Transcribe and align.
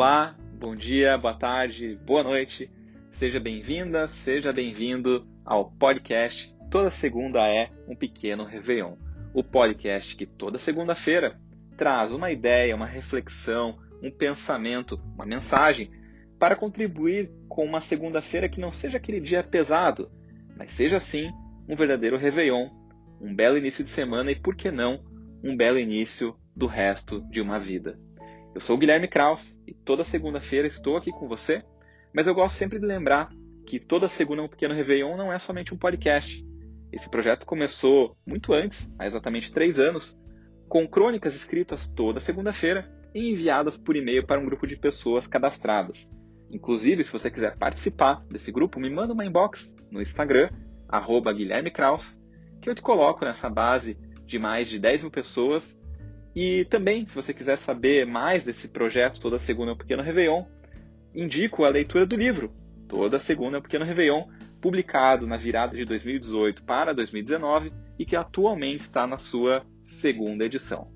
Olá, 0.00 0.34
bom 0.58 0.74
dia, 0.74 1.18
boa 1.18 1.34
tarde, 1.34 2.00
boa 2.06 2.24
noite. 2.24 2.70
Seja 3.12 3.38
bem-vinda, 3.38 4.08
seja 4.08 4.50
bem-vindo 4.50 5.28
ao 5.44 5.70
podcast 5.72 6.56
Toda 6.70 6.90
Segunda 6.90 7.46
é 7.46 7.70
um 7.86 7.94
Pequeno 7.94 8.46
Réveillon. 8.46 8.96
O 9.34 9.44
podcast 9.44 10.16
que 10.16 10.24
toda 10.24 10.58
segunda-feira 10.58 11.38
traz 11.76 12.12
uma 12.12 12.32
ideia, 12.32 12.74
uma 12.74 12.86
reflexão, 12.86 13.78
um 14.02 14.10
pensamento, 14.10 14.98
uma 15.14 15.26
mensagem 15.26 15.90
para 16.38 16.56
contribuir 16.56 17.30
com 17.46 17.62
uma 17.66 17.82
segunda-feira 17.82 18.48
que 18.48 18.58
não 18.58 18.72
seja 18.72 18.96
aquele 18.96 19.20
dia 19.20 19.44
pesado, 19.44 20.10
mas 20.56 20.70
seja 20.70 20.98
sim 20.98 21.30
um 21.68 21.76
verdadeiro 21.76 22.16
Réveillon, 22.16 22.70
um 23.20 23.34
belo 23.34 23.58
início 23.58 23.84
de 23.84 23.90
semana 23.90 24.32
e, 24.32 24.34
por 24.34 24.56
que 24.56 24.70
não, 24.70 25.04
um 25.44 25.54
belo 25.54 25.78
início 25.78 26.34
do 26.56 26.66
resto 26.66 27.20
de 27.28 27.42
uma 27.42 27.60
vida. 27.60 28.00
Eu 28.52 28.60
sou 28.60 28.74
o 28.74 28.78
Guilherme 28.78 29.06
Kraus 29.06 29.56
e 29.64 29.72
toda 29.72 30.04
segunda-feira 30.04 30.66
estou 30.66 30.96
aqui 30.96 31.12
com 31.12 31.28
você, 31.28 31.62
mas 32.12 32.26
eu 32.26 32.34
gosto 32.34 32.56
sempre 32.56 32.80
de 32.80 32.86
lembrar 32.86 33.30
que 33.64 33.78
toda 33.78 34.08
segunda 34.08 34.42
um 34.42 34.48
pequeno 34.48 34.74
Réveillon 34.74 35.16
não 35.16 35.32
é 35.32 35.38
somente 35.38 35.72
um 35.72 35.78
podcast. 35.78 36.44
Esse 36.92 37.08
projeto 37.08 37.46
começou 37.46 38.16
muito 38.26 38.52
antes, 38.52 38.90
há 38.98 39.06
exatamente 39.06 39.52
três 39.52 39.78
anos, 39.78 40.18
com 40.68 40.84
crônicas 40.88 41.36
escritas 41.36 41.86
toda 41.86 42.18
segunda-feira 42.18 42.90
e 43.14 43.30
enviadas 43.30 43.76
por 43.76 43.94
e-mail 43.94 44.26
para 44.26 44.40
um 44.40 44.44
grupo 44.44 44.66
de 44.66 44.76
pessoas 44.76 45.28
cadastradas. 45.28 46.10
Inclusive, 46.50 47.04
se 47.04 47.12
você 47.12 47.30
quiser 47.30 47.56
participar 47.56 48.24
desse 48.28 48.50
grupo, 48.50 48.80
me 48.80 48.90
manda 48.90 49.12
uma 49.12 49.24
inbox 49.24 49.72
no 49.92 50.02
Instagram, 50.02 50.50
arroba 50.88 51.32
Guilherme 51.32 51.70
Kraus, 51.70 52.18
que 52.60 52.68
eu 52.68 52.74
te 52.74 52.82
coloco 52.82 53.24
nessa 53.24 53.48
base 53.48 53.96
de 54.26 54.40
mais 54.40 54.66
de 54.66 54.80
10 54.80 55.02
mil 55.02 55.10
pessoas 55.12 55.78
e 56.42 56.64
também, 56.64 57.06
se 57.06 57.14
você 57.14 57.34
quiser 57.34 57.58
saber 57.58 58.06
mais 58.06 58.42
desse 58.42 58.66
projeto 58.66 59.20
Toda 59.20 59.38
Segunda 59.38 59.72
é 59.72 59.74
um 59.74 59.76
Pequeno 59.76 60.02
Réveillon, 60.02 60.46
indico 61.14 61.66
a 61.66 61.68
leitura 61.68 62.06
do 62.06 62.16
livro 62.16 62.50
Toda 62.88 63.20
Segunda 63.20 63.58
é 63.58 63.60
um 63.60 63.62
Pequeno 63.62 63.84
Réveillon, 63.84 64.24
publicado 64.58 65.26
na 65.26 65.36
virada 65.36 65.76
de 65.76 65.84
2018 65.84 66.62
para 66.62 66.94
2019 66.94 67.70
e 67.98 68.06
que 68.06 68.16
atualmente 68.16 68.80
está 68.80 69.06
na 69.06 69.18
sua 69.18 69.66
segunda 69.84 70.46
edição. 70.46 70.90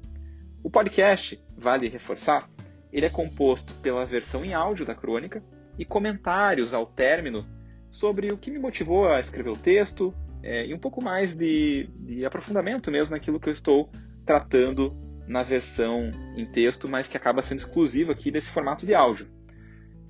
O 0.63 0.71
podcast, 0.71 1.39
vale 1.55 1.89
reforçar, 1.89 2.49
ele 2.91 3.05
é 3.05 3.11
composto 3.11 3.75
pela 3.83 4.07
versão 4.07 4.47
em 4.47 4.55
áudio 4.55 4.87
da 4.87 4.95
crônica 4.95 5.45
e 5.79 5.85
comentários 5.85 6.73
ao 6.73 6.87
término 6.87 7.47
sobre 7.91 8.33
o 8.33 8.39
que 8.39 8.51
me 8.51 8.59
motivou 8.59 9.09
a 9.11 9.21
escrever 9.21 9.51
o 9.51 9.59
texto 9.59 10.15
é, 10.43 10.67
e 10.67 10.73
um 10.73 10.79
pouco 10.79 11.05
mais 11.05 11.35
de, 11.35 11.87
de 11.99 12.25
aprofundamento 12.25 12.91
mesmo 12.91 13.15
naquilo 13.15 13.39
que 13.39 13.51
eu 13.51 13.53
estou 13.53 13.91
tratando 14.25 15.04
na 15.27 15.43
versão 15.43 16.11
em 16.37 16.47
texto, 16.47 16.89
mas 16.89 17.09
que 17.09 17.17
acaba 17.17 17.43
sendo 17.43 17.59
exclusiva 17.59 18.13
aqui 18.13 18.31
desse 18.31 18.51
formato 18.51 18.85
de 18.85 18.95
áudio. 18.95 19.29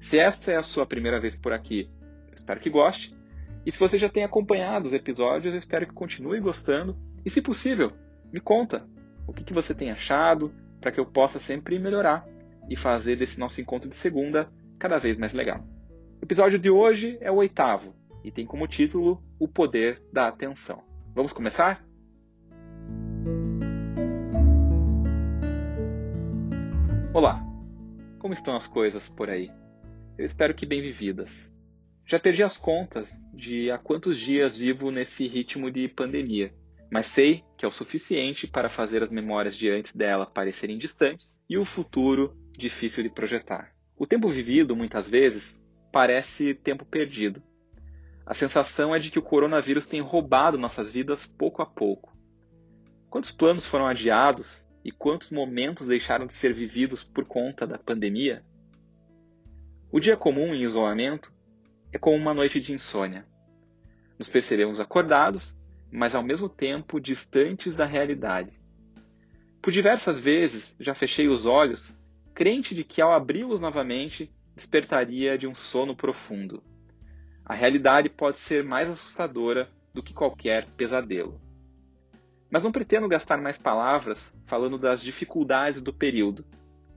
Se 0.01 0.19
esta 0.19 0.53
é 0.53 0.57
a 0.57 0.63
sua 0.63 0.87
primeira 0.87 1.21
vez 1.21 1.35
por 1.35 1.53
aqui, 1.53 1.91
espero 2.35 2.61
que 2.61 2.71
goste. 2.71 3.15
E 3.65 3.73
se 3.73 3.79
você 3.79 3.99
já 3.99 4.09
tem 4.09 4.25
acompanhado 4.25 4.87
os 4.87 4.93
episódios, 4.93 5.55
espero 5.55 5.87
que 5.87 5.95
continue 5.95 6.41
gostando. 6.41 6.99
E 7.25 7.31
se 7.31 7.41
possível, 7.41 7.93
me 8.33 8.41
conta 8.41 8.87
o 9.27 9.33
que, 9.33 9.45
que 9.45 9.55
você 9.55 9.75
tem 9.75 9.91
achado, 9.91 10.53
para 10.81 10.93
que 10.93 11.01
eu 11.01 11.07
possa 11.07 11.39
sempre 11.39 11.79
melhorar 11.79 12.27
e 12.69 12.77
fazer 12.77 13.17
desse 13.17 13.39
nosso 13.39 13.61
encontro 13.61 13.89
de 13.89 13.97
segunda 13.97 14.51
cada 14.79 14.99
vez 14.99 15.17
mais 15.17 15.33
legal. 15.33 15.65
O 16.21 16.25
episódio 16.25 16.59
de 16.59 16.69
hoje 16.69 17.17
é 17.21 17.31
o 17.31 17.37
oitavo 17.37 17.95
e 18.23 18.31
tem 18.31 18.45
como 18.45 18.69
título 18.69 19.23
O 19.39 19.49
Poder 19.49 20.03
da 20.13 20.29
Atenção. 20.29 20.83
Vamos 21.15 21.33
começar? 21.33 21.85
Olá, 27.15 27.41
como 28.19 28.35
estão 28.35 28.57
as 28.57 28.67
coisas 28.67 29.09
por 29.09 29.31
aí? 29.31 29.49
Eu 30.19 30.25
espero 30.25 30.53
que 30.53 30.67
bem 30.67 30.83
vividas. 30.83 31.49
Já 32.05 32.19
perdi 32.19 32.43
as 32.43 32.57
contas 32.57 33.09
de 33.33 33.71
há 33.71 33.79
quantos 33.79 34.19
dias 34.19 34.57
vivo 34.57 34.91
nesse 34.91 35.29
ritmo 35.29 35.71
de 35.71 35.87
pandemia, 35.87 36.53
mas 36.91 37.07
sei 37.07 37.45
que 37.57 37.65
é 37.65 37.69
o 37.69 37.71
suficiente 37.71 38.49
para 38.49 38.69
fazer 38.69 39.01
as 39.01 39.11
memórias 39.11 39.55
de 39.55 39.71
antes 39.71 39.93
dela 39.95 40.27
parecerem 40.27 40.77
distantes 40.77 41.41
e 41.49 41.57
o 41.57 41.65
futuro 41.65 42.37
difícil 42.51 43.05
de 43.05 43.11
projetar. 43.11 43.73
O 43.97 44.09
tempo 44.09 44.29
vivido, 44.29 44.75
muitas 44.75 45.09
vezes, 45.09 45.57
parece 45.93 46.53
tempo 46.53 46.85
perdido. 46.85 47.41
A 48.27 48.35
sensação 48.35 48.93
é 48.93 48.99
de 48.99 49.13
que 49.13 49.21
o 49.21 49.23
coronavírus 49.23 49.87
tem 49.87 50.01
roubado 50.01 50.59
nossas 50.59 50.91
vidas 50.91 51.29
pouco 51.29 51.63
a 51.63 51.67
pouco. 51.67 52.13
Quantos 53.09 53.31
planos 53.31 53.65
foram 53.65 53.87
adiados 53.87 54.67
e 54.85 54.93
quantos 54.93 55.31
momentos 55.31 55.87
deixaram 55.87 56.27
de 56.27 56.35
ser 56.35 56.53
vividos 56.53 57.03
por 57.03 57.25
conta 57.25 57.67
da 57.67 57.79
pandemia? 57.79 58.45
O 59.91 59.99
dia 59.99 60.17
comum 60.17 60.55
em 60.55 60.61
isolamento 60.61 61.33
é 61.91 61.99
como 61.99 62.17
uma 62.17 62.35
noite 62.35 62.61
de 62.61 62.73
insônia. 62.73 63.27
Nos 64.19 64.29
percebemos 64.29 64.81
acordados, 64.81 65.57
mas 65.91 66.15
ao 66.15 66.23
mesmo 66.23 66.49
tempo 66.49 67.01
distantes 67.01 67.75
da 67.75 67.87
realidade. 67.87 68.53
Por 69.63 69.73
diversas 69.73 70.19
vezes 70.19 70.75
já 70.79 70.95
fechei 70.95 71.29
os 71.29 71.47
olhos, 71.47 71.97
crente 72.35 72.75
de 72.75 72.85
que 72.85 73.01
ao 73.01 73.13
abri-los 73.13 73.61
novamente 73.61 74.31
despertaria 74.55 75.39
de 75.39 75.47
um 75.47 75.55
sono 75.55 75.97
profundo. 75.97 76.63
A 77.45 77.55
realidade 77.55 78.09
pode 78.09 78.39
ser 78.39 78.63
mais 78.63 78.89
assustadora 78.91 79.71
do 79.93 80.03
que 80.03 80.13
qualquer 80.13 80.67
pesadelo. 80.77 81.41
Mas 82.55 82.63
não 82.63 82.71
pretendo 82.71 83.09
gastar 83.09 83.43
mais 83.43 83.59
palavras 83.59 84.33
falando 84.47 84.79
das 84.79 85.03
dificuldades 85.03 85.83
do 85.83 85.93
período. 85.93 86.47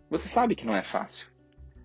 Você 0.07 0.27
sabe 0.27 0.55
que 0.55 0.67
não 0.67 0.75
é 0.75 0.83
fácil. 0.83 1.27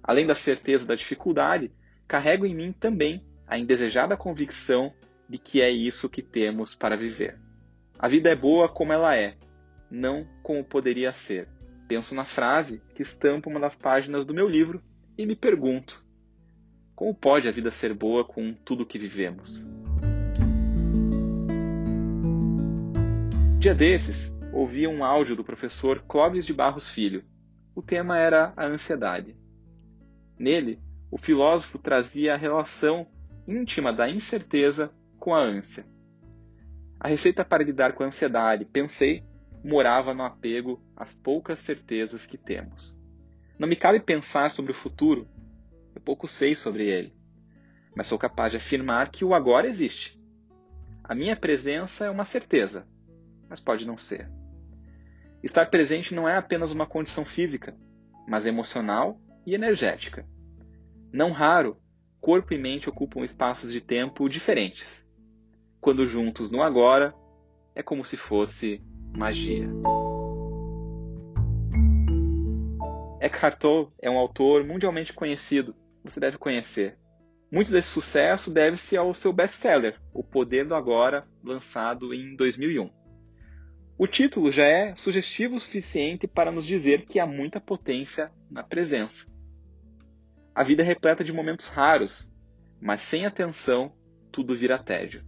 Além 0.02 0.26
da 0.26 0.34
certeza 0.34 0.84
da 0.84 0.94
dificuldade, 0.94 1.72
carrego 2.06 2.44
em 2.44 2.54
mim 2.54 2.70
também 2.70 3.26
a 3.46 3.56
indesejada 3.56 4.14
convicção 4.14 4.92
de 5.26 5.38
que 5.38 5.62
é 5.62 5.70
isso 5.70 6.10
que 6.10 6.20
temos 6.20 6.74
para 6.74 6.98
viver. 6.98 7.40
A 7.98 8.08
vida 8.08 8.28
é 8.28 8.36
boa 8.36 8.68
como 8.68 8.92
ela 8.92 9.16
é, 9.16 9.38
não 9.90 10.28
como 10.42 10.62
poderia 10.62 11.10
ser. 11.10 11.48
Penso 11.88 12.14
na 12.14 12.26
frase 12.26 12.82
que 12.94 13.00
estampa 13.00 13.48
uma 13.48 13.58
das 13.58 13.74
páginas 13.74 14.26
do 14.26 14.34
meu 14.34 14.50
livro 14.50 14.82
e 15.16 15.24
me 15.24 15.34
pergunto: 15.34 16.04
como 16.94 17.14
pode 17.14 17.48
a 17.48 17.52
vida 17.52 17.72
ser 17.72 17.94
boa 17.94 18.22
com 18.22 18.52
tudo 18.52 18.84
que 18.84 18.98
vivemos? 18.98 19.66
Dia 23.62 23.76
desses, 23.76 24.34
ouvi 24.52 24.88
um 24.88 25.04
áudio 25.04 25.36
do 25.36 25.44
professor 25.44 26.02
Clóvis 26.08 26.44
de 26.44 26.52
Barros 26.52 26.90
Filho. 26.90 27.24
O 27.76 27.80
tema 27.80 28.18
era 28.18 28.52
a 28.56 28.66
ansiedade. 28.66 29.36
Nele, 30.36 30.80
o 31.12 31.16
filósofo 31.16 31.78
trazia 31.78 32.34
a 32.34 32.36
relação 32.36 33.06
íntima 33.46 33.92
da 33.92 34.10
incerteza 34.10 34.92
com 35.16 35.32
a 35.32 35.40
ânsia. 35.40 35.86
A 36.98 37.06
receita 37.06 37.44
para 37.44 37.62
lidar 37.62 37.92
com 37.92 38.02
a 38.02 38.06
ansiedade, 38.06 38.64
pensei, 38.64 39.22
morava 39.62 40.12
no 40.12 40.24
apego 40.24 40.82
às 40.96 41.14
poucas 41.14 41.60
certezas 41.60 42.26
que 42.26 42.36
temos. 42.36 43.00
Não 43.56 43.68
me 43.68 43.76
cabe 43.76 44.00
pensar 44.00 44.50
sobre 44.50 44.72
o 44.72 44.74
futuro, 44.74 45.28
eu 45.94 46.00
pouco 46.00 46.26
sei 46.26 46.56
sobre 46.56 46.88
ele, 46.88 47.14
mas 47.96 48.08
sou 48.08 48.18
capaz 48.18 48.50
de 48.50 48.56
afirmar 48.56 49.12
que 49.12 49.24
o 49.24 49.32
agora 49.32 49.68
existe. 49.68 50.20
A 51.04 51.14
minha 51.14 51.36
presença 51.36 52.06
é 52.06 52.10
uma 52.10 52.24
certeza, 52.24 52.90
mas 53.52 53.60
pode 53.60 53.86
não 53.86 53.98
ser. 53.98 54.30
Estar 55.42 55.66
presente 55.66 56.14
não 56.14 56.26
é 56.26 56.38
apenas 56.38 56.70
uma 56.70 56.86
condição 56.86 57.22
física, 57.22 57.76
mas 58.26 58.46
emocional 58.46 59.20
e 59.44 59.54
energética. 59.54 60.26
Não 61.12 61.32
raro, 61.32 61.76
corpo 62.18 62.54
e 62.54 62.58
mente 62.58 62.88
ocupam 62.88 63.22
espaços 63.22 63.70
de 63.70 63.82
tempo 63.82 64.26
diferentes. 64.26 65.06
Quando 65.82 66.06
juntos 66.06 66.50
no 66.50 66.62
agora, 66.62 67.14
é 67.74 67.82
como 67.82 68.06
se 68.06 68.16
fosse 68.16 68.82
magia. 69.14 69.68
Eckhart 73.20 73.58
Tolle 73.58 73.88
é 74.00 74.10
um 74.10 74.16
autor 74.16 74.64
mundialmente 74.64 75.12
conhecido, 75.12 75.76
você 76.02 76.18
deve 76.18 76.38
conhecer. 76.38 76.96
Muito 77.52 77.70
desse 77.70 77.88
sucesso 77.88 78.50
deve-se 78.50 78.96
ao 78.96 79.12
seu 79.12 79.30
best-seller, 79.30 80.00
O 80.14 80.24
Poder 80.24 80.66
do 80.66 80.74
Agora, 80.74 81.28
lançado 81.44 82.14
em 82.14 82.34
2001. 82.34 83.01
O 84.02 84.06
título 84.08 84.50
já 84.50 84.64
é 84.64 84.96
sugestivo 84.96 85.54
o 85.54 85.60
suficiente 85.60 86.26
para 86.26 86.50
nos 86.50 86.66
dizer 86.66 87.04
que 87.04 87.20
há 87.20 87.24
muita 87.24 87.60
potência 87.60 88.32
na 88.50 88.60
presença. 88.60 89.28
A 90.52 90.64
vida 90.64 90.82
é 90.82 90.84
repleta 90.84 91.22
de 91.22 91.32
momentos 91.32 91.68
raros, 91.68 92.28
mas 92.80 93.00
sem 93.02 93.26
atenção, 93.26 93.92
tudo 94.32 94.56
vira 94.56 94.76
tédio. 94.76 95.24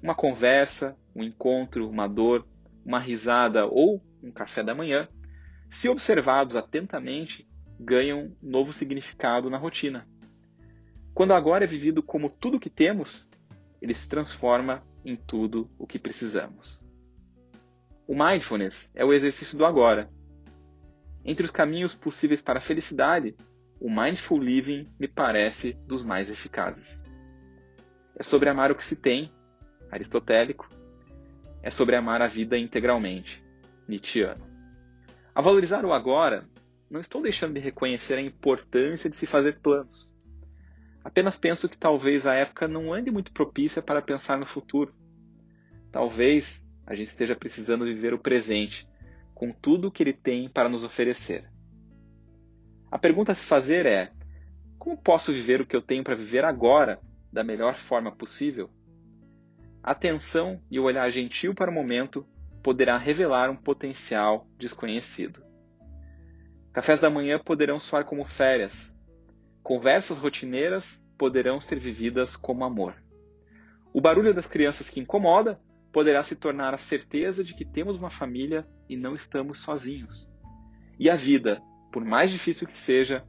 Uma 0.00 0.14
conversa, 0.14 0.96
um 1.12 1.24
encontro, 1.24 1.90
uma 1.90 2.06
dor, 2.06 2.46
uma 2.86 3.00
risada 3.00 3.66
ou 3.66 4.00
um 4.22 4.30
café 4.30 4.62
da 4.62 4.76
manhã, 4.76 5.08
se 5.68 5.88
observados 5.88 6.54
atentamente, 6.54 7.48
ganham 7.80 8.30
novo 8.40 8.72
significado 8.72 9.50
na 9.50 9.58
rotina. 9.58 10.06
Quando 11.12 11.32
agora 11.32 11.64
é 11.64 11.66
vivido 11.66 12.00
como 12.00 12.30
tudo 12.30 12.58
o 12.58 12.60
que 12.60 12.70
temos, 12.70 13.28
ele 13.82 13.92
se 13.92 14.08
transforma 14.08 14.86
em 15.04 15.16
tudo 15.16 15.68
o 15.76 15.84
que 15.84 15.98
precisamos. 15.98 16.83
O 18.06 18.14
mindfulness 18.14 18.90
é 18.94 19.04
o 19.04 19.12
exercício 19.12 19.56
do 19.56 19.64
agora. 19.64 20.10
Entre 21.24 21.44
os 21.44 21.50
caminhos 21.50 21.94
possíveis 21.94 22.42
para 22.42 22.58
a 22.58 22.62
felicidade, 22.62 23.34
o 23.80 23.90
mindful 23.90 24.38
living 24.38 24.88
me 25.00 25.08
parece 25.08 25.72
dos 25.86 26.04
mais 26.04 26.28
eficazes. 26.28 27.02
É 28.14 28.22
sobre 28.22 28.48
amar 28.48 28.70
o 28.70 28.74
que 28.74 28.84
se 28.84 28.94
tem, 28.94 29.32
aristotélico. 29.90 30.68
É 31.62 31.70
sobre 31.70 31.96
amar 31.96 32.20
a 32.20 32.26
vida 32.26 32.58
integralmente, 32.58 33.42
Nietzscheano. 33.88 34.46
Ao 35.34 35.42
valorizar 35.42 35.84
o 35.84 35.92
agora, 35.92 36.46
não 36.90 37.00
estou 37.00 37.22
deixando 37.22 37.54
de 37.54 37.60
reconhecer 37.60 38.14
a 38.14 38.20
importância 38.20 39.08
de 39.08 39.16
se 39.16 39.26
fazer 39.26 39.60
planos. 39.60 40.14
Apenas 41.02 41.36
penso 41.36 41.68
que 41.68 41.76
talvez 41.76 42.26
a 42.26 42.34
época 42.34 42.68
não 42.68 42.92
ande 42.92 43.10
muito 43.10 43.32
propícia 43.32 43.82
para 43.82 44.00
pensar 44.00 44.38
no 44.38 44.46
futuro. 44.46 44.94
Talvez 45.90 46.63
a 46.86 46.94
gente 46.94 47.08
esteja 47.08 47.34
precisando 47.34 47.84
viver 47.84 48.12
o 48.12 48.18
presente, 48.18 48.88
com 49.34 49.52
tudo 49.52 49.88
o 49.88 49.90
que 49.90 50.02
ele 50.02 50.12
tem 50.12 50.48
para 50.48 50.68
nos 50.68 50.84
oferecer. 50.84 51.50
A 52.90 52.98
pergunta 52.98 53.32
a 53.32 53.34
se 53.34 53.44
fazer 53.44 53.86
é: 53.86 54.12
como 54.78 54.96
posso 54.96 55.32
viver 55.32 55.60
o 55.60 55.66
que 55.66 55.74
eu 55.74 55.82
tenho 55.82 56.04
para 56.04 56.14
viver 56.14 56.44
agora 56.44 57.00
da 57.32 57.42
melhor 57.42 57.74
forma 57.76 58.12
possível? 58.12 58.70
A 59.82 59.90
atenção 59.92 60.62
e 60.70 60.78
o 60.78 60.84
olhar 60.84 61.10
gentil 61.10 61.54
para 61.54 61.70
o 61.70 61.74
momento 61.74 62.26
poderá 62.62 62.96
revelar 62.96 63.50
um 63.50 63.56
potencial 63.56 64.46
desconhecido. 64.56 65.44
Cafés 66.72 66.98
da 66.98 67.10
manhã 67.10 67.38
poderão 67.38 67.78
soar 67.78 68.04
como 68.04 68.24
férias. 68.24 68.94
Conversas 69.62 70.18
rotineiras 70.18 71.02
poderão 71.18 71.60
ser 71.60 71.78
vividas 71.78 72.36
como 72.36 72.64
amor. 72.64 72.94
O 73.92 74.00
barulho 74.00 74.34
das 74.34 74.46
crianças 74.46 74.88
que 74.88 75.00
incomoda 75.00 75.60
poderá 75.94 76.24
se 76.24 76.34
tornar 76.34 76.74
a 76.74 76.78
certeza 76.78 77.44
de 77.44 77.54
que 77.54 77.64
temos 77.64 77.96
uma 77.96 78.10
família 78.10 78.66
e 78.88 78.96
não 78.96 79.14
estamos 79.14 79.60
sozinhos. 79.60 80.28
E 80.98 81.08
a 81.08 81.14
vida, 81.14 81.62
por 81.92 82.04
mais 82.04 82.32
difícil 82.32 82.66
que 82.66 82.76
seja, 82.76 83.24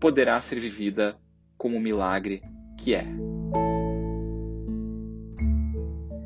poderá 0.00 0.40
ser 0.40 0.58
vivida 0.58 1.20
como 1.58 1.76
o 1.76 1.80
milagre 1.80 2.40
que 2.78 2.94
é. 2.94 3.04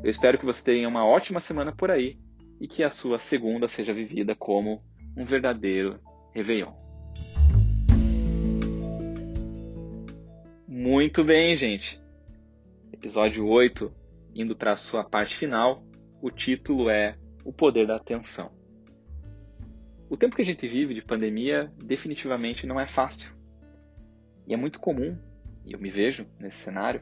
Eu 0.01 0.09
espero 0.09 0.37
que 0.37 0.45
você 0.45 0.63
tenha 0.63 0.87
uma 0.87 1.05
ótima 1.05 1.41
semana 1.41 1.75
por 1.75 1.91
aí 1.91 2.17
e 2.61 2.67
que 2.67 2.81
a 2.81 2.89
sua 2.89 3.19
segunda 3.19 3.67
seja 3.67 3.93
vivida 3.93 4.33
como 4.33 4.81
um 5.17 5.25
verdadeiro 5.25 5.99
Réveillon. 6.33 6.71
Muito 10.65 11.25
bem, 11.25 11.57
gente. 11.57 12.01
Episódio 12.93 13.45
8, 13.45 14.02
indo 14.35 14.55
para 14.55 14.71
a 14.71 14.75
sua 14.75 15.03
parte 15.03 15.35
final, 15.35 15.83
o 16.21 16.31
título 16.31 16.89
é 16.89 17.17
O 17.43 17.51
Poder 17.51 17.87
da 17.87 17.95
Atenção. 17.95 18.51
O 20.09 20.17
tempo 20.17 20.35
que 20.35 20.41
a 20.41 20.45
gente 20.45 20.67
vive 20.67 20.93
de 20.93 21.01
pandemia 21.01 21.71
definitivamente 21.83 22.67
não 22.67 22.79
é 22.79 22.85
fácil. 22.85 23.31
E 24.47 24.53
é 24.53 24.57
muito 24.57 24.79
comum, 24.79 25.17
e 25.65 25.73
eu 25.73 25.79
me 25.79 25.89
vejo 25.89 26.27
nesse 26.39 26.57
cenário, 26.57 27.01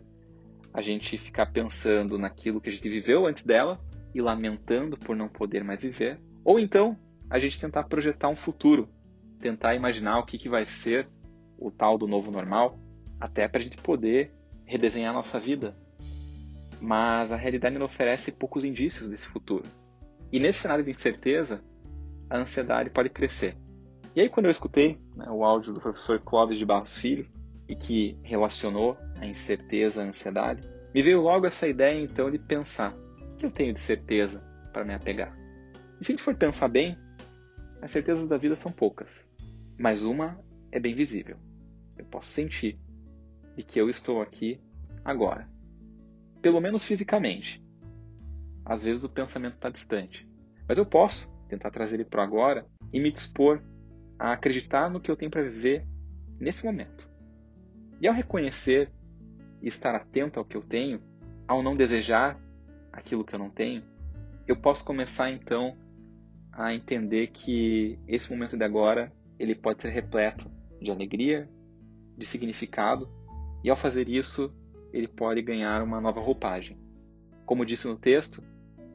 a 0.74 0.82
gente 0.82 1.18
ficar 1.18 1.48
pensando 1.48 2.18
naquilo 2.18 2.62
que 2.62 2.70
a 2.70 2.72
gente 2.72 2.88
viveu 2.88 3.26
antes 3.26 3.44
dela 3.44 3.80
e 4.14 4.22
lamentando 4.22 4.98
por 4.98 5.16
não 5.16 5.28
poder 5.28 5.64
mais 5.64 5.84
viver, 5.84 6.20
ou 6.44 6.60
então 6.60 6.98
a 7.30 7.40
gente 7.40 7.60
tentar 7.60 7.84
projetar 7.84 8.30
um 8.30 8.36
futuro, 8.36 8.90
tentar 9.40 9.76
imaginar 9.76 10.20
o 10.20 10.26
que, 10.26 10.38
que 10.38 10.50
vai 10.50 10.66
ser 10.66 11.10
o 11.58 11.72
tal 11.72 11.98
do 11.98 12.08
novo 12.08 12.32
normal, 12.32 12.80
até 13.20 13.48
para 13.48 13.60
a 13.60 13.64
gente 13.64 13.78
poder 13.78 14.34
redesenhar 14.66 15.14
nossa 15.14 15.40
vida. 15.40 15.76
Mas 16.82 17.32
a 17.32 17.36
realidade 17.36 17.78
não 17.78 17.86
oferece 17.86 18.32
poucos 18.32 18.64
indícios 18.64 19.08
desse 19.08 19.28
futuro. 19.28 19.64
E 20.32 20.40
nesse 20.40 20.60
cenário 20.60 20.84
de 20.84 20.92
incerteza, 20.92 21.64
a 22.30 22.38
ansiedade 22.38 22.90
pode 22.90 23.10
crescer. 23.10 23.56
E 24.16 24.22
aí, 24.22 24.28
quando 24.28 24.48
eu 24.48 24.52
escutei 24.52 25.00
né, 25.16 25.30
o 25.30 25.46
áudio 25.46 25.74
do 25.74 25.80
professor 25.80 26.20
Clóvis 26.20 26.58
de 26.58 26.66
Barros 26.66 26.98
Filho, 26.98 27.30
e 27.72 27.76
que 27.76 28.18
relacionou 28.22 28.98
a 29.18 29.26
incerteza 29.26 30.02
à 30.02 30.06
ansiedade, 30.06 30.62
me 30.94 31.02
veio 31.02 31.22
logo 31.22 31.48
essa 31.48 31.66
ideia 31.66 32.02
então 32.02 32.30
de 32.30 32.38
pensar: 32.38 32.94
o 32.94 33.36
que 33.38 33.46
eu 33.46 33.52
tenho 33.52 33.74
de 33.74 33.80
certeza 33.80 34.44
para 34.74 34.84
me 34.84 34.94
apegar? 34.94 35.34
E 36.00 36.04
se 36.04 36.12
a 36.12 36.14
gente 36.14 36.22
for 36.22 36.36
pensar 36.36 36.68
bem, 36.68 36.98
as 37.82 37.90
certezas 37.90 38.28
da 38.28 38.38
vida 38.38 38.58
são 38.58 38.74
poucas, 38.74 39.24
mas 39.80 40.04
uma 40.04 40.38
é 40.70 40.82
bem 40.82 40.94
visível. 40.94 41.38
Eu 41.98 42.06
posso 42.06 42.30
sentir 42.30 42.78
de 43.56 43.64
que 43.64 43.80
eu 43.80 43.90
estou 43.90 44.22
aqui 44.22 44.60
agora, 45.06 45.48
pelo 46.42 46.60
menos 46.60 46.84
fisicamente. 46.84 47.64
Às 48.66 48.82
vezes 48.82 49.04
o 49.04 49.10
pensamento 49.10 49.56
está 49.56 49.70
distante, 49.70 50.28
mas 50.68 50.78
eu 50.78 50.86
posso 50.86 51.32
tentar 51.48 51.72
trazer 51.72 51.96
ele 51.96 52.06
para 52.06 52.24
agora 52.24 52.66
e 52.94 53.00
me 53.00 53.12
dispor 53.12 53.62
a 54.18 54.34
acreditar 54.34 54.90
no 54.90 55.00
que 55.00 55.10
eu 55.10 55.16
tenho 55.16 55.32
para 55.32 55.44
viver 55.44 55.86
nesse 56.40 56.66
momento. 56.66 57.12
E 58.00 58.08
ao 58.08 58.14
reconhecer 58.14 58.92
e 59.62 59.68
estar 59.68 59.94
atento 59.96 60.40
ao 60.40 60.46
que 60.46 60.58
eu 60.58 60.64
tenho, 60.64 61.02
ao 61.48 61.62
não 61.62 61.76
desejar 61.76 62.40
aquilo 62.92 63.24
que 63.24 63.36
eu 63.36 63.40
não 63.40 63.50
tenho, 63.50 63.84
eu 64.48 64.56
posso 64.56 64.84
começar 64.84 65.30
então 65.30 65.78
a 66.52 66.74
entender 66.74 67.28
que 67.28 68.00
esse 68.08 68.30
momento 68.30 68.58
de 68.58 68.64
agora 68.64 69.12
ele 69.40 69.56
pode 69.56 69.82
ser 69.82 69.90
repleto 69.90 70.52
de 70.82 70.92
alegria, 70.92 71.50
de 72.18 72.26
significado, 72.26 73.10
e 73.64 73.70
ao 73.70 73.76
fazer 73.76 74.10
isso, 74.10 74.54
ele 74.94 75.08
pode 75.08 75.42
ganhar 75.42 75.82
uma 75.84 76.02
nova 76.02 76.20
roupagem. 76.20 76.78
Como 77.46 77.66
disse 77.66 77.88
no 77.88 77.98
texto, 77.98 78.44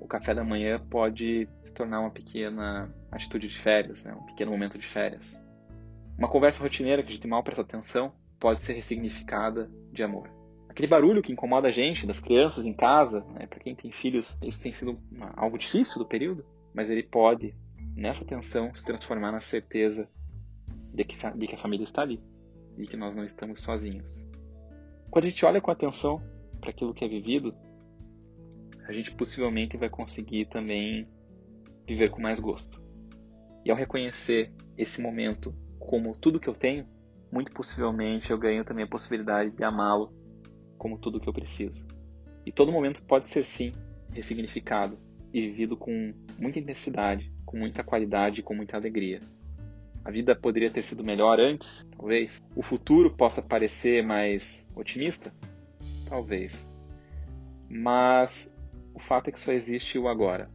o 0.00 0.06
café 0.06 0.34
da 0.34 0.44
manhã 0.44 0.78
pode 0.90 1.48
se 1.62 1.72
tornar 1.72 2.00
uma 2.00 2.10
pequena 2.10 2.94
atitude 3.10 3.48
de 3.48 3.58
férias, 3.58 4.04
né? 4.04 4.14
um 4.14 4.25
pequeno 4.26 4.50
momento 4.50 4.78
de 4.78 4.87
férias. 4.87 5.43
Uma 6.19 6.28
conversa 6.28 6.62
rotineira 6.62 7.02
que 7.02 7.10
a 7.10 7.12
gente 7.12 7.26
mal 7.26 7.43
presta 7.43 7.62
atenção 7.62 8.12
pode 8.38 8.62
ser 8.62 8.75
ressignificada 8.75 9.70
de 9.93 10.02
amor. 10.02 10.31
Aquele 10.69 10.87
barulho 10.87 11.22
que 11.22 11.32
incomoda 11.32 11.69
a 11.69 11.72
gente, 11.72 12.06
das 12.06 12.20
crianças 12.20 12.64
em 12.64 12.72
casa, 12.72 13.20
né, 13.34 13.46
para 13.46 13.58
quem 13.58 13.75
tem 13.75 13.90
filhos, 13.90 14.38
isso 14.43 14.60
tem 14.60 14.72
sido 14.72 14.98
uma, 15.10 15.32
algo 15.37 15.58
difícil 15.58 15.98
do 15.98 16.06
período, 16.06 16.44
mas 16.75 16.90
ele 16.90 17.02
pode, 17.02 17.54
nessa 17.94 18.25
tensão, 18.25 18.72
se 18.75 18.84
transformar 18.84 19.32
na 19.32 19.40
certeza 19.40 20.08
de 20.93 21.04
que, 21.04 21.16
de 21.34 21.46
que 21.46 21.54
a 21.54 21.58
família 21.58 21.84
está 21.84 22.02
ali 22.02 22.22
e 22.78 22.87
que 22.87 22.96
nós 22.96 23.14
não 23.14 23.25
estamos 23.25 23.60
sozinhos. 23.60 24.26
Quando 25.11 25.25
a 25.25 25.29
gente 25.29 25.44
olha 25.44 25.61
com 25.61 25.70
atenção 25.70 26.23
para 26.61 26.70
aquilo 26.70 26.94
que 26.94 27.05
é 27.05 27.08
vivido, 27.08 27.55
a 28.87 28.93
gente 28.93 29.12
possivelmente 29.12 29.76
vai 29.76 29.88
conseguir 29.88 30.47
também 30.47 31.08
viver 31.87 32.10
com 32.10 32.20
mais 32.20 32.41
gosto. 32.41 32.82
E 33.65 33.70
ao 33.70 33.77
reconhecer 33.77 34.53
esse 34.77 35.01
momento 35.01 35.55
como 35.79 36.17
tudo 36.17 36.41
que 36.41 36.48
eu 36.48 36.55
tenho, 36.55 36.86
muito 37.32 37.53
possivelmente 37.53 38.31
eu 38.31 38.39
ganho 38.39 38.65
também 38.65 38.84
a 38.84 38.89
possibilidade 38.89 39.51
de 39.51 39.65
amá-lo 39.65 40.13
como 40.79 40.98
tudo 40.98 41.20
que 41.20 41.29
eu 41.29 41.32
preciso. 41.32 41.86
E 42.44 42.53
todo 42.53 42.72
momento 42.72 43.03
pode 43.03 43.29
ser 43.29 43.44
sim 43.44 43.72
ressignificado 44.13 44.98
e 45.32 45.41
vivido 45.41 45.77
com 45.77 46.15
muita 46.39 46.58
intensidade, 46.58 47.32
com 47.44 47.56
muita 47.58 47.82
qualidade 47.82 48.41
e 48.41 48.43
com 48.43 48.55
muita 48.55 48.77
alegria. 48.77 49.20
A 50.05 50.10
vida 50.10 50.36
poderia 50.36 50.70
ter 50.70 50.84
sido 50.84 51.03
melhor 51.03 51.41
antes, 51.41 51.84
talvez. 51.96 52.41
O 52.55 52.63
futuro 52.63 53.10
possa 53.10 53.43
parecer 53.43 54.05
mais 54.05 54.66
otimista, 54.77 55.33
talvez. 56.09 56.69
Mas 57.69 58.53
o 58.95 59.01
fato 59.01 59.29
é 59.29 59.33
que 59.33 59.41
só 59.41 59.53
existe 59.53 59.99
o 59.99 60.06
agora. 60.06 60.49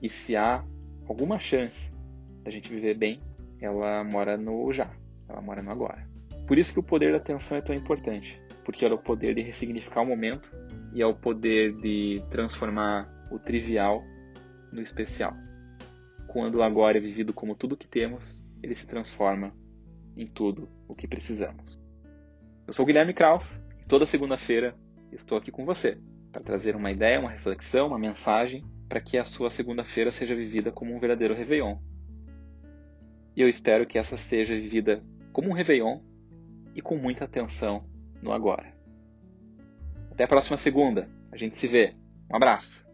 E 0.00 0.08
se 0.08 0.36
há 0.36 0.64
alguma 1.08 1.40
chance 1.40 1.90
da 2.44 2.50
gente 2.50 2.70
viver 2.70 2.94
bem, 2.96 3.20
ela 3.60 4.04
mora 4.04 4.36
no 4.36 4.72
já 4.72 4.90
ela 5.28 5.40
mora 5.40 5.62
no 5.62 5.70
agora. 5.70 6.06
Por 6.46 6.58
isso 6.58 6.72
que 6.72 6.78
o 6.78 6.82
poder 6.82 7.10
da 7.10 7.18
atenção 7.18 7.56
é 7.56 7.60
tão 7.60 7.74
importante, 7.74 8.40
porque 8.64 8.84
ela 8.84 8.94
é 8.94 8.96
o 8.96 9.02
poder 9.02 9.34
de 9.34 9.42
ressignificar 9.42 10.02
o 10.02 10.06
momento 10.06 10.52
e 10.92 11.02
é 11.02 11.06
o 11.06 11.14
poder 11.14 11.74
de 11.80 12.22
transformar 12.30 13.10
o 13.30 13.38
trivial 13.38 14.04
no 14.72 14.80
especial. 14.80 15.34
Quando 16.28 16.56
o 16.56 16.62
agora 16.62 16.98
é 16.98 17.00
vivido 17.00 17.32
como 17.32 17.54
tudo 17.54 17.76
que 17.76 17.88
temos, 17.88 18.42
ele 18.62 18.74
se 18.74 18.86
transforma 18.86 19.52
em 20.16 20.26
tudo 20.26 20.68
o 20.88 20.94
que 20.94 21.08
precisamos. 21.08 21.80
Eu 22.66 22.72
sou 22.72 22.84
Guilherme 22.84 23.14
Kraus 23.14 23.48
e 23.80 23.84
toda 23.88 24.04
segunda-feira 24.04 24.74
estou 25.12 25.38
aqui 25.38 25.52
com 25.52 25.64
você 25.64 25.98
para 26.32 26.42
trazer 26.42 26.74
uma 26.74 26.90
ideia, 26.90 27.20
uma 27.20 27.30
reflexão, 27.30 27.86
uma 27.86 27.98
mensagem 27.98 28.64
para 28.88 29.00
que 29.00 29.16
a 29.16 29.24
sua 29.24 29.50
segunda-feira 29.50 30.10
seja 30.10 30.34
vivida 30.34 30.72
como 30.72 30.92
um 30.92 30.98
verdadeiro 30.98 31.32
Réveillon. 31.32 31.78
E 33.36 33.40
eu 33.40 33.48
espero 33.48 33.86
que 33.86 33.98
essa 33.98 34.16
seja 34.16 34.54
vivida 34.54 35.00
como 35.32 35.50
um 35.50 35.52
Réveillon 35.52 36.00
e 36.74 36.82
com 36.82 36.96
muita 36.96 37.24
atenção 37.24 37.84
no 38.20 38.32
agora. 38.32 38.74
Até 40.10 40.24
a 40.24 40.28
próxima 40.28 40.56
segunda. 40.56 41.08
A 41.30 41.36
gente 41.36 41.56
se 41.56 41.68
vê. 41.68 41.94
Um 42.28 42.36
abraço. 42.36 42.85